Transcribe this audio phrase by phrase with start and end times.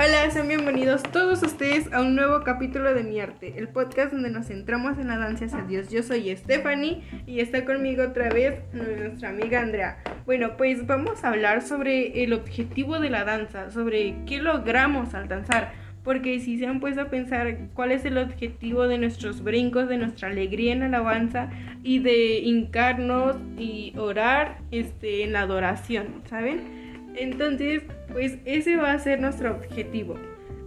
[0.00, 4.30] Hola, sean bienvenidos todos ustedes a un nuevo capítulo de Mi Arte, el podcast donde
[4.30, 5.90] nos centramos en la danza hacia Dios.
[5.90, 9.98] Yo soy Stephanie y está conmigo otra vez nuestra amiga Andrea.
[10.24, 15.26] Bueno, pues vamos a hablar sobre el objetivo de la danza, sobre qué logramos al
[15.26, 15.72] danzar.
[16.04, 19.98] Porque si se han puesto a pensar cuál es el objetivo de nuestros brincos, de
[19.98, 21.50] nuestra alegría en alabanza
[21.82, 26.87] y de hincarnos y orar este, en la adoración, ¿saben?
[27.18, 27.82] Entonces,
[28.12, 30.16] pues ese va a ser nuestro objetivo.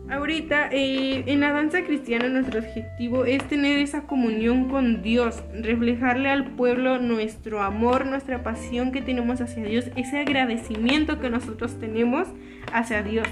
[0.09, 6.29] Ahorita, eh, en la danza cristiana nuestro objetivo es tener esa comunión con Dios, reflejarle
[6.29, 12.27] al pueblo nuestro amor, nuestra pasión que tenemos hacia Dios, ese agradecimiento que nosotros tenemos
[12.73, 13.27] hacia Dios.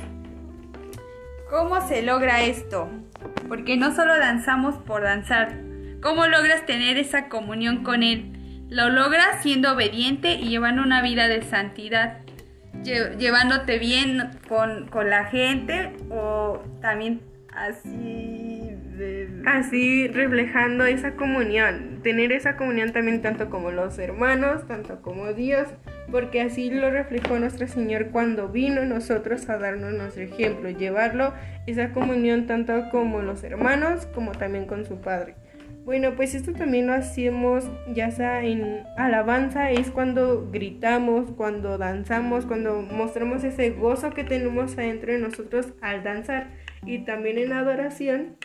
[1.50, 2.90] ¿Cómo se logra esto?
[3.50, 5.60] Porque no solo danzamos por danzar.
[6.02, 8.32] ¿Cómo logras tener esa comunión con Él?
[8.70, 12.20] Lo logras siendo obediente y llevando una vida de santidad
[12.84, 17.22] llevándote bien con, la gente o también
[17.54, 18.76] así
[19.46, 25.70] así reflejando esa comunión tener esa comunión también tanto como los hermanos tanto como Dios
[26.12, 31.34] porque así lo reflejó nuestro Señor cuando vino nosotros a darnos nuestro ejemplo llevarlo
[31.66, 35.36] esa comunión tanto como los hermanos como también con su Padre
[35.90, 37.64] bueno, pues esto también lo hacemos
[37.96, 44.78] ya sea en alabanza, es cuando gritamos, cuando danzamos, cuando mostramos ese gozo que tenemos
[44.78, 46.52] adentro de nosotros al danzar.
[46.86, 48.36] Y también en adoración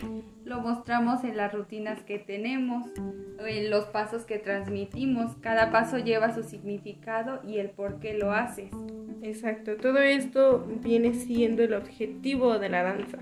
[0.46, 2.86] lo mostramos en las rutinas que tenemos,
[3.46, 5.36] en los pasos que transmitimos.
[5.42, 8.70] Cada paso lleva su significado y el por qué lo haces.
[9.20, 13.18] Exacto, todo esto viene siendo el objetivo de la danza.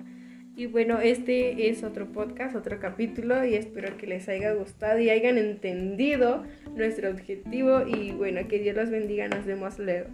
[0.54, 5.08] Y bueno, este es otro podcast, otro capítulo y espero que les haya gustado y
[5.08, 6.44] hayan entendido
[6.76, 10.08] nuestro objetivo y bueno, que Dios los bendiga, nos vemos luego.